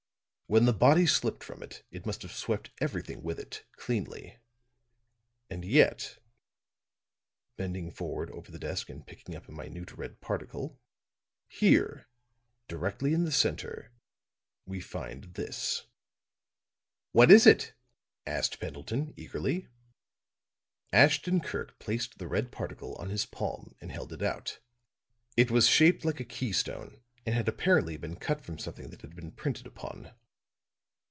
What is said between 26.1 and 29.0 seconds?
a keystone, and had apparently been cut from something that